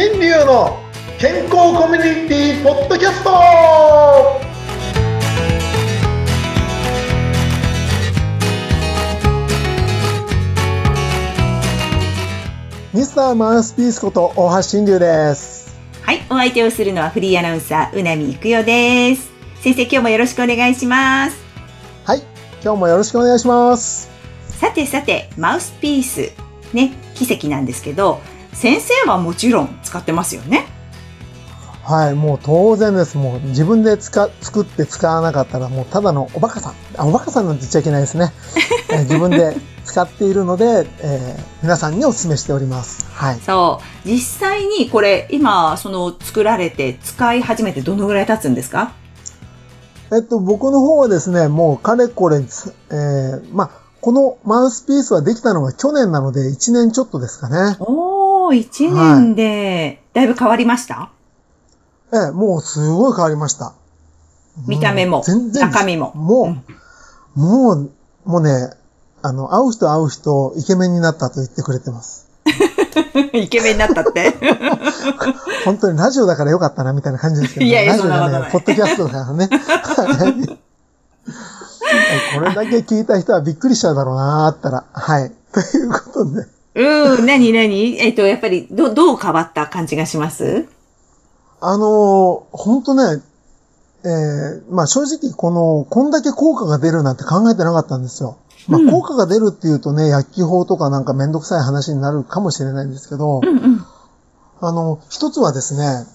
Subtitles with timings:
[0.00, 0.78] 新流の
[1.18, 3.30] 健康コミュニティポッドキャスト
[12.94, 15.76] ミスターマウスピースこと大橋新流です。
[16.02, 19.32] はい、お相手をするのはフリーアナウンサー、うなみいくよです。
[19.62, 21.36] 先生、今日もよろしくお願いします。
[22.04, 22.22] はい、
[22.62, 24.08] 今日もよろしくお願いします。
[24.46, 26.30] さてさて、マウスピース、
[26.72, 28.20] ね、奇跡なんですけど、
[28.60, 30.66] 先生はもちろん使ってますよね。
[31.84, 33.16] はい、もう当然です。
[33.16, 36.74] もう自分で使作って使わなかったらもうただのおバカさん。
[36.96, 38.32] あ、おバカさんなんて言っちゃいけないですね。
[38.92, 43.06] えー自分で使っているので、えー皆さんにお勧めしております。
[43.14, 43.40] はい。
[43.44, 44.08] そう。
[44.08, 48.92] 実際にこれ、今、その作られて使い始めてどのぐらい経つんですか？
[50.12, 57.76] えっと、僕の方はですね、もうかれこれ、えー、まあ、このマウスピースはできたのが去年なので1年ちょっとですかね。
[57.80, 58.17] おー、
[58.52, 61.10] 1年で、だいぶ変わりました？
[62.12, 63.74] えー、もうすごい変わりました。
[64.66, 66.56] 見た目もう全然中身もも
[67.36, 67.90] う、もう、
[68.24, 68.70] もうね、
[69.22, 72.26] あの、会う人会う人、イケメンになったと言ってくれてます。
[73.34, 74.34] イケメンになったって。
[75.64, 79.48] 本当にラジオだからよかったな、みたいな感じですけど、いやいやラジオじゃないポッドキャストだからね。
[79.52, 80.58] はい
[82.34, 84.84] これだけ聞いた人はびっくりしちゃうだろうな、あったら。
[84.92, 85.32] はい。
[85.52, 86.46] ということで。
[86.78, 90.68] うん、なになにえっと、やっぱり、ど、どう変わった感じがします？
[91.60, 93.20] あのー、本当ね、
[94.04, 98.38] えー、まあ正直この、こんだけ効果が出るなんて考えてなかったんですよ。
[98.68, 103.84] まあうん効果が出るっていうとね、薬機法とかなんかめんどくさい話になるかもしれないんですけど、うんうん。
[104.60, 106.06] あの、一つはですね、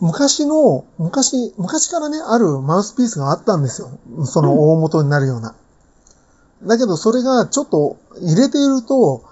[0.00, 3.90] 昔の、昔、昔からね、あるマウスピースがあったんですよ。
[4.24, 5.54] その大元になるような。
[6.62, 9.24] だけど、それがちょっと入れていると、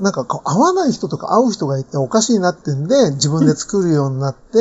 [0.00, 4.58] なんかこう合わない人とか合う人がいておかしいなってんで、自分で作るようになって、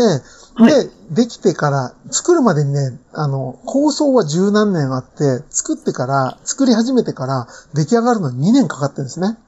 [0.56, 9.40] はいで、できてから、作るまでにね、あの、構想は十何年あって、作ってから、作り始めてから、出来上がるのに2年かかってるんですね。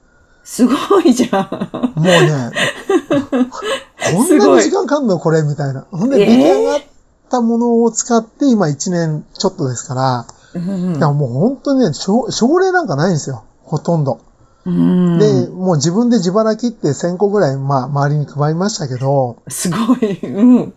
[0.44, 1.70] すごいじゃん。
[1.96, 2.52] もうね、
[4.16, 5.20] こんなに時間かかんの？
[5.20, 5.86] これみたいな。
[5.92, 6.82] ほんで、えー出来上がっ
[7.30, 13.44] たものを使って今1年ちょっとですから、うんいやもう本当にね、症症例なんかないんですよ。
[13.64, 14.20] ほとんど。
[14.66, 20.20] うんで、もう自分で自腹切って1000個ぐらい、まあ、周りに配りましたけど、すごい。
[20.26, 20.74] うん。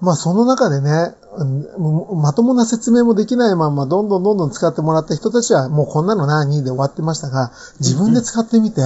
[0.00, 8.80] まあ、その中でね、うんまともな説明もできないまま、どんどんどんどん使ってもらった人たちは、もうこんなの何で終わってましたが、自分で使ってみて、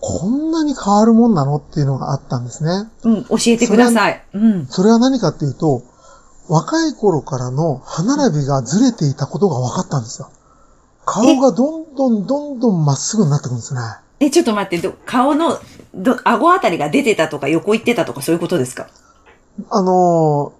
[0.00, 1.56] こんなに変わるもんなの？
[1.56, 2.88] っていうのがあったんですね。
[3.02, 4.24] うん、教えてください。
[4.32, 4.66] うん。
[4.66, 5.82] それは何かっていうと、
[6.48, 10.30] 若い頃からの歯並びがずれていたことが分かったんですよ。
[11.04, 13.80] 顔がどんどんどんどんまっすぐになってくるんですね。
[14.20, 15.58] え、ちょっと待って、ど顔の、
[15.94, 18.88] ど、顎あたりが出てたとか横行ってたとかそういうことですか？
[19.70, 20.58] あのー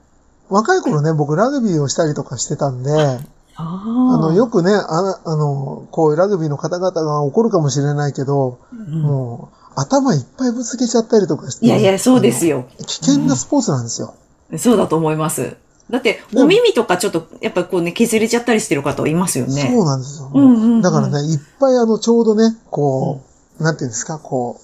[0.50, 3.18] 若い頃ね、僕ラグビーをしたりとかしてたんで、あ
[3.56, 11.66] あの、よくね、ああの、こういうラグビーの方々が怒るかもしれないけど、うんもう、頭いっぱいぶつけちゃったりとかして。
[11.66, 12.64] いやいや、そうですよ。
[12.78, 14.14] 危険なスポーツなんですよ。
[14.56, 15.56] そうだと思います。
[15.90, 19.70] だって、お耳とかちょっと、やっぱこうね、削れちゃったりしてる方いますよね。
[19.74, 20.30] そうなんですよ。
[20.34, 23.22] うんうんうんだからね、いっぱいあの、ちょうどね、こ
[23.58, 24.60] う、なんていうんですか、こ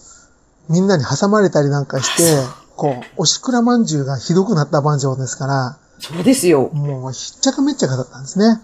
[0.69, 2.23] う、みんなに挟まれたりなんかして、
[2.77, 6.71] こう、おしくらまんじゅうがひどくなったバンジョーですから、そうですよ。
[6.73, 8.61] もうひっちゃかめっちゃかだったんですね。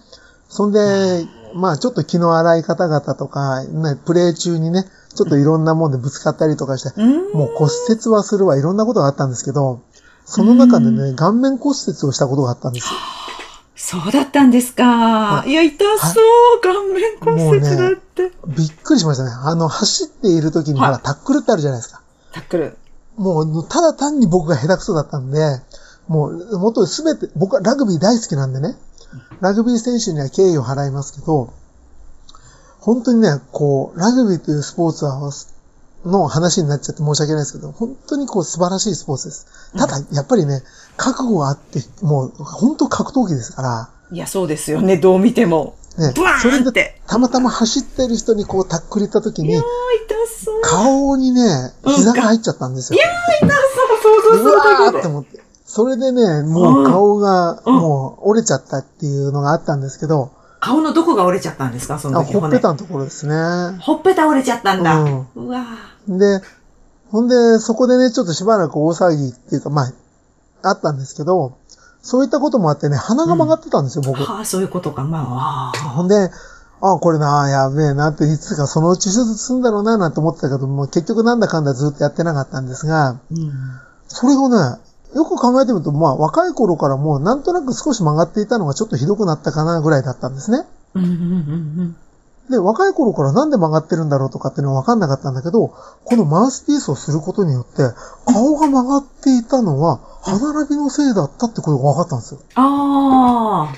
[0.48, 4.84] そんで、まあちょっと気の荒い方々とか、ね、プレイ中にね、
[5.14, 7.32] ちょっといろんなもんでぶつかったりとかして、うん。
[7.32, 9.80] もう骨折はするわ、いろんなことがあったんですけど、
[10.24, 12.98] その中でね、顔面骨折をしたことがあったんですよ。
[13.74, 14.84] そうだったんですか。
[14.84, 16.60] はいいや、痛そう。
[16.62, 18.30] 顔面骨折だって。
[18.46, 19.30] びっくりしましたね。
[19.32, 22.02] あの、走っている時に、ほはいら、タックルってあるじゃないですか。
[22.32, 22.76] タックル。
[23.16, 25.40] もう、ただ単に僕が下手くそだったんで、
[26.08, 28.76] もう、もっとすべて、僕はラグビー大好きなんでね、
[29.40, 31.52] ラグビー選手には敬意を払いますけど、
[32.80, 35.32] 本当にね、こう、ラグビーというスポーツは、
[36.04, 39.46] の話になっちゃって申し訳ないですけど、本当にこう素晴らしいスポーツです。
[39.76, 40.62] ただ、やっぱりね、
[40.96, 44.96] 覚悟があって、もう、本当格闘技ですから、いや、そうですよね。
[44.96, 45.76] どう見ても。
[45.98, 47.00] ねそれで。
[47.06, 49.60] たまたま走ってる人にこうタックル行った時に。
[50.62, 52.98] 顔にね、うん膝が入っちゃったんですよ。
[53.42, 54.52] 痛そう、そうそうそう。
[54.52, 55.40] うわーってと思って。
[55.64, 60.30] それでね、もう顔が、うんもう折れちゃったっていうのがあったんですけど、
[60.60, 61.98] 顔のどこが折れちゃったんですか？
[61.98, 63.78] そあの時ほっぺたのところですね。
[63.80, 65.00] ほっぺた折れちゃったんだ。
[65.00, 65.64] うんうわ
[66.06, 66.40] で、
[67.10, 69.92] ほんで、そこでね、ちょっとしばらく大騒ぎっていうか、まあ、
[70.62, 71.56] あったんですけど、
[72.02, 74.22] そういったこともあってね、鼻が曲がってたんですよ、僕。
[74.22, 75.02] はあ、そういうことか。
[75.04, 76.30] まあ、ほんで、
[76.82, 83.52] あ、これな、やべえなって、いつかそのうち手術するんだろうな、なんて思ってたけども、結局なんだかんだずっとやってなかったんですが、うん。
[84.08, 84.80] それがね、
[85.14, 90.66] よく考えてみると、まあ、若い頃からもうなんとなく少し曲がっていたのがちょっとひどくなったかなぐらいだったんですね。
[92.50, 97.94] で、若い頃からなんで曲がってるんだろうとかっていうのは分かんなかったんだけど、このマウスピースをすることによって、
[98.26, 102.40] 顔が曲がっていたのは、歯並びのせいだったってことが分かったんですよ。
[102.56, 103.72] あ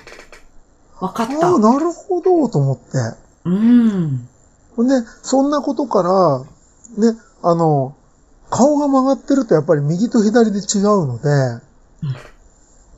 [1.00, 1.05] あ。
[1.05, 1.49] わかった。
[1.49, 2.99] ああ、なるほど、と思って。
[3.44, 4.28] うん。
[4.75, 6.40] ほんで、そんなことから、
[7.12, 7.94] ね、あの、
[8.52, 11.62] 顔が曲がってるとやっぱり右と左で違うので、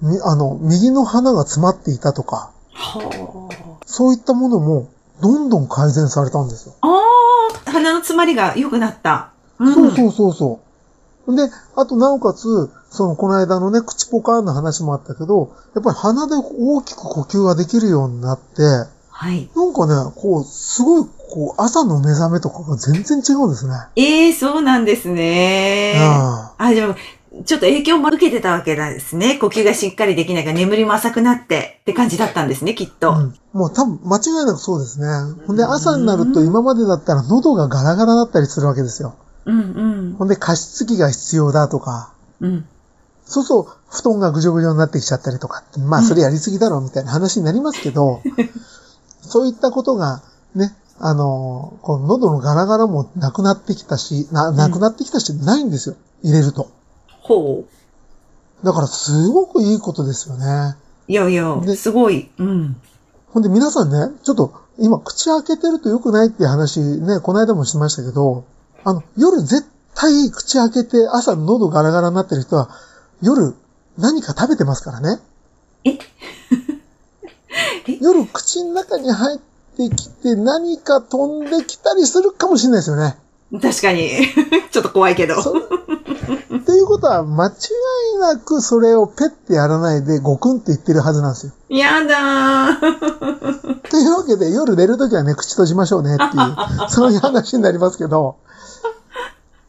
[0.02, 4.90] みあの、右の鼻が詰まっていたとか、はそういったものも、
[5.22, 6.74] どんどん改善されたんですよ。
[6.80, 6.88] あ。
[6.88, 6.92] あ
[7.66, 9.30] あ、鼻の詰まりが良くなった。
[9.60, 9.74] うん。
[9.74, 10.60] そうそうそうそ
[11.28, 11.36] う。
[11.36, 18.62] で、あとなおかつ、その、この間のね、口ポカーンの話もあったけど、やっぱり鼻で大きく呼吸ができるようになって、
[19.08, 19.48] はい。
[19.54, 23.74] なんかね、こう、すごい、こう、朝の目覚めとかが全然違うんですね。
[23.96, 25.94] ええそうなんですね。
[25.98, 26.94] あああ、でも、
[27.44, 29.36] ちょっと影響も受けてたわけなんですね。
[29.40, 33.10] 呼吸がしっかりできないから眠りも浅くなってって感じだったんですね、きっと。
[33.10, 35.34] うん、もう多分間違いなくそうですね。
[35.44, 39.16] ほんで朝になると今までだったら喉がガラガラだったりするわけですよ。
[39.44, 39.62] うんう
[40.12, 40.14] ん。
[40.16, 42.64] ほんで加湿器が必要だとか、うん。
[43.24, 48.22] そうそう布団がぐじょぐじょになってきちゃったりとかって、まあそれやりすぎだろうみたいな話になりますけど、
[49.22, 50.22] そういったことが
[50.54, 55.96] ね、あの、この喉のガラガラもなくなってきたし、な、なくなってきたし、ないんですよ。
[56.22, 56.68] 入れると。
[57.22, 58.64] ほう。
[58.64, 60.76] だからすごくいいことですよね。
[61.08, 62.30] いやいや、ですごい。
[62.38, 62.76] うん。
[63.32, 68.44] ほんで皆さんね、ちょっと今口開けてると良くないっていう話ね、この間もしましたけど、
[68.84, 72.70] あの、夜絶対口開けて朝喉ガラガラになってる人は、
[73.20, 73.54] 夜
[73.98, 75.20] 何か食べてますからね。
[75.84, 75.98] ええ？
[78.00, 79.38] 夜口の中に入っ
[79.76, 83.16] てきて何か飛んできたりするかもしれないですよね。
[83.60, 84.10] 確かに。
[84.70, 85.40] ちょっと怖いけど。
[85.40, 87.50] そっていうことは間違
[88.16, 91.52] いなくそれをペッてやらないでゴクンって言ってるはずなんですよ。
[91.68, 93.80] やだー。
[93.90, 96.56] というわけで夜寝るときはね、口閉じましょうねっていう、
[96.88, 98.36] そういう話になりますけど、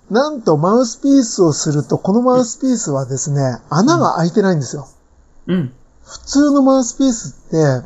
[0.10, 4.88] なんとマウスピースをすると、このマウスピースはですね、穴が開いてないんですよ。
[5.48, 5.74] うん。
[6.06, 7.86] 普通のマウスピースって、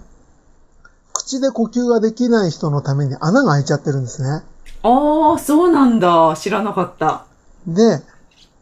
[1.14, 4.44] 口で呼吸ができない人のために穴が開いちゃってるんですね。
[4.84, 6.36] ああ、そうなんだ。
[6.38, 7.26] 知らなかった。
[7.68, 8.02] で、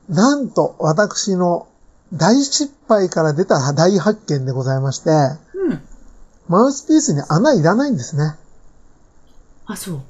[0.09, 1.67] なんと私の
[2.13, 5.81] 大失敗から出た大発見でございまして、うん。
[6.47, 8.35] マウスピースに穴いらないんですね。
[9.65, 10.01] あ、そう。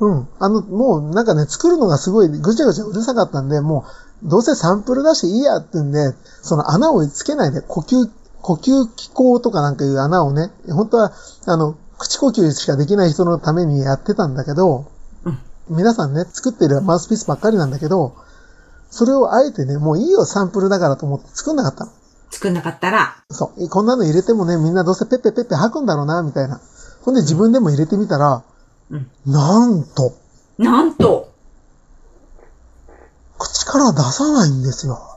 [0.00, 0.28] うん。
[0.40, 3.84] あの、もうなんかね、作るのがすごいぐちゃぐちゃうるさかったんで、も
[4.24, 8.10] う、どうせサンプルだしいいやってんで、その穴をつけないで、呼吸、
[8.42, 11.12] 呼吸機構とかなんかいう穴をね、本当は、
[11.46, 14.86] あの、口呼吸しかできない人のためにやってたんだけど、
[15.24, 15.38] うん
[15.70, 18.14] 皆さんね、作ってるマウスピースばっかりなんだけど、
[18.90, 21.92] それをあえてね、もういいよ、サンプルだからと思って作んなかったの。
[22.30, 23.16] 作んなかったら。
[23.30, 23.68] そう。
[23.68, 26.60] こんなの入れてもね、みんなどうせペッペペッペ吐くんだろうな、みたいな。
[27.02, 28.42] ほんで自分でも入れてみたら、
[28.90, 29.10] うん。
[29.24, 30.14] なんと、
[30.58, 31.30] なんと。
[33.38, 35.11] 口から出さないんですよ。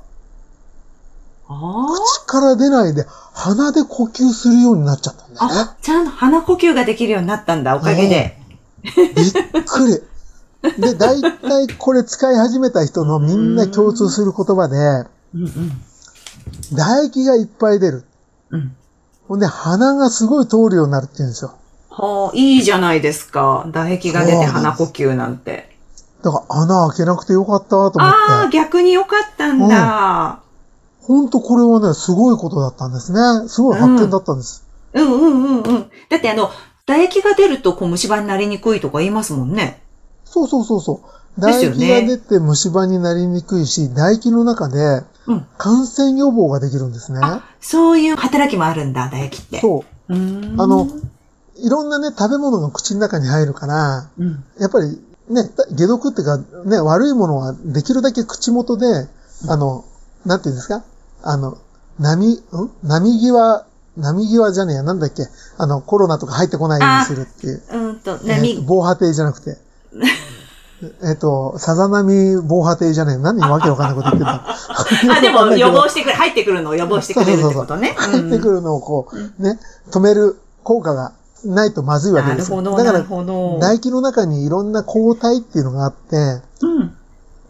[1.47, 5.47] あ口から出ないで鼻で呼吸するようになっちゃったんだあ。
[5.47, 5.61] よね。
[5.61, 8.39] あ、ちゃんと鼻呼吸ができるようになったんだ、おかげで。
[8.83, 10.81] びっくり。
[10.81, 14.77] で、大体これ使い始めた人のみんな共通する言葉で、
[15.35, 15.81] うんうん。
[16.69, 18.05] 唾液がいっぱい出る。
[18.49, 18.75] うん。
[19.27, 21.53] ほんで鼻がすごい通るようになるって言うんですよ。
[21.89, 23.63] はあ、いいじゃないですか。
[23.67, 25.75] 唾液が出て鼻呼吸なんて。
[26.23, 28.01] だから穴開けなくてよかったと思って。
[28.01, 30.39] ああ、逆によかったんだ。
[31.07, 33.47] ほんとこれはね、すごいことだったんですね。
[33.47, 34.63] すごい発見だったんです。
[34.93, 35.63] うんうんうんうん。
[36.09, 36.49] だってあの、
[36.87, 39.81] 唾液が出るとこう虫歯になりにくいとか言いますもんね。
[40.23, 41.01] そうそうそうそ
[41.37, 41.41] う。
[41.41, 45.45] 唾液が出て虫歯になりにくいし、唾液の中でうん。
[45.57, 47.19] 感染予防ができるんですね。
[47.59, 49.59] そういう働きもあるんだ、唾液って。
[49.59, 50.13] そう。
[50.13, 50.15] う。
[50.61, 50.87] あの、
[51.57, 54.43] いろんなね、食べ物が口の中に入るから、うん。
[54.59, 59.07] やっぱりね、解毒っていうか、ね、悪いものはできるだけ口元で、
[59.47, 59.83] あの、
[60.25, 60.83] なんていうんですか？
[61.25, 61.57] あの、
[61.99, 62.39] 波、ん？
[62.83, 63.65] 波際、
[63.97, 65.23] 波際じゃねえや、なんだっけ？
[65.57, 67.63] あの、コロナとか入ってこないようにするっていう。
[67.89, 69.57] うんと、えー波、防波堤じゃなくて。
[71.03, 73.17] えっと、さざ波防波堤じゃねえ。
[73.17, 74.45] 何わけわかんないこと言ってんだ。
[75.17, 77.95] あ、でも予防してくれ、入ってくるのを予防してくれるってことね。
[77.97, 81.13] 入ってくるのをこう、ね、止める効果が
[81.45, 82.61] ないとまずいわけですよ。
[82.61, 83.55] なるほど、だからなる、ほど。
[83.59, 86.93] 唾液の中にいろんな抗体っていうのがあって、うん。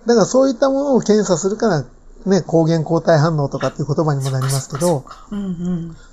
[0.06, 1.84] だからそういったものを検査するから、
[2.26, 5.06] ね、抗原抗体反応とかっていう言葉にもなりますけど。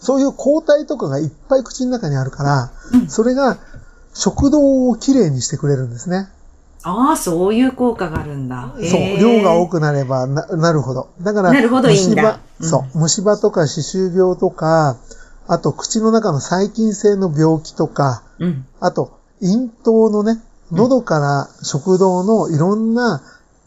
[0.01, 3.59] そういう抗体とかがいっぱい口の中にあるから、うんそれが
[4.15, 6.29] 食道をきれいにしてくれるんですね。
[6.85, 8.75] ああ、そういう効果があるんだ。
[8.77, 9.19] そう。
[9.19, 11.09] 量が多くなればななるほど。
[11.21, 11.99] だから、なるほどいい
[12.61, 12.99] そう。
[12.99, 14.97] 虫歯とか歯周病とか、
[15.47, 18.67] あと口の中の細菌性の病気とか、うん。
[18.81, 20.41] あと、咽頭のね、
[20.71, 23.23] 喉から食道のいろんな、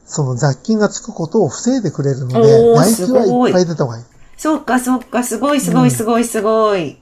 [0.05, 4.03] その雑菌がつくことを防いでくれるので、唾液はいっぱい出た方がいい。
[4.37, 6.97] そっかそっか、すごいすごいすごいすごい。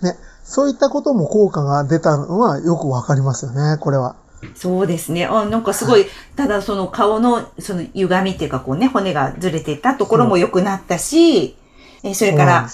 [0.00, 0.16] ね。
[0.44, 4.16] そういったことも効果が出たのはよくわかりますよね、これは。
[4.54, 5.26] そうですね。
[5.26, 11.56] あ、なんかすごい、ただその顔の、その歪みっていうかこうね、骨がずれてたところも良くなったし、
[12.02, 12.68] えーそれから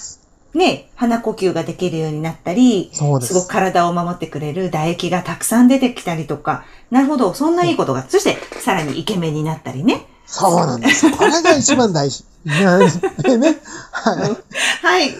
[0.53, 10.05] ね、鼻呼吸ができるようになったり、そうですすごく体を守ってくれる唾液がたくさん出てきたりとか、なるほど、そんないいことが、そしてさらにイケメンになったりね。
[10.25, 11.11] そうなんです。
[11.11, 12.23] これが一番大事。
[12.45, 12.51] で
[13.37, 13.57] ね。
[13.91, 14.37] はい。
[14.81, 15.15] はい。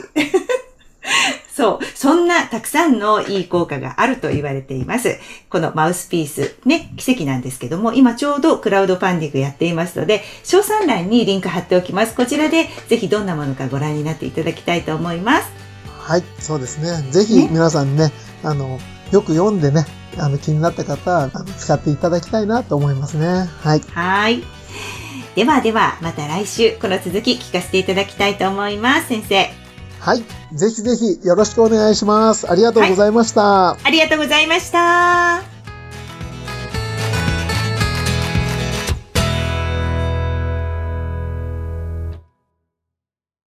[1.60, 1.86] そう。
[1.94, 5.18] そんなたくさんのいい効果があると言われています。
[5.50, 12.16] このマウスピース、ね、奇跡なんですけども、今ちょうどクラウドファンディングやっていますので、詳細欄にリンク貼っておきます。
[12.16, 15.52] こちらでぜひどんなものかご覧になっていただきたいと思います。
[16.00, 17.12] はい、そうですね。
[17.12, 18.80] ぜひ皆さんね、あの、
[19.12, 19.86] よく読んでね、
[20.18, 23.50] あの、気になった方は、あの使っていただきたいなと思いますね。
[23.62, 23.82] はい。
[23.94, 24.44] はい。
[25.36, 29.10] ではでは、また来週、この続き聞かせていただきたいと思います。
[29.10, 29.59] 先生。
[30.00, 30.24] はい。
[30.54, 32.50] ぜひぜひよろしくお願いします。
[32.50, 33.72] ありがとうございました。
[33.72, 35.59] ありがとうございました。